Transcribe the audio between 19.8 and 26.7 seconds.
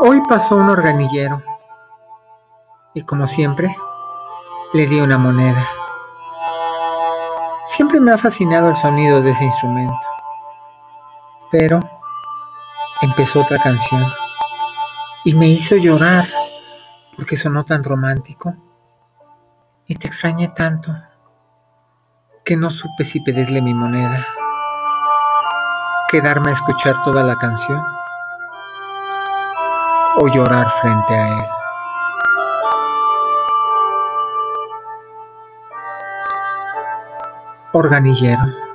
y te extrañé tanto que no supe si pedirle mi moneda, quedarme a